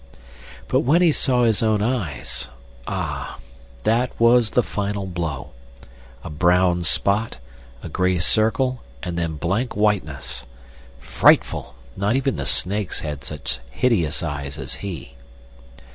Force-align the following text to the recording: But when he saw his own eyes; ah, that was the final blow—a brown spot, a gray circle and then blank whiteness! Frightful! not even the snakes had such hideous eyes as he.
But 0.67 0.79
when 0.79 1.03
he 1.03 1.11
saw 1.11 1.43
his 1.43 1.61
own 1.61 1.83
eyes; 1.83 2.49
ah, 2.87 3.37
that 3.83 4.19
was 4.19 4.49
the 4.49 4.63
final 4.63 5.05
blow—a 5.05 5.51
brown 6.31 6.83
spot, 6.85 7.37
a 7.83 7.87
gray 7.89 8.17
circle 8.17 8.81
and 9.03 9.15
then 9.15 9.35
blank 9.35 9.75
whiteness! 9.75 10.43
Frightful! 10.99 11.75
not 11.95 12.15
even 12.15 12.35
the 12.37 12.47
snakes 12.47 13.01
had 13.01 13.23
such 13.23 13.59
hideous 13.69 14.23
eyes 14.23 14.57
as 14.57 14.73
he. 14.81 15.13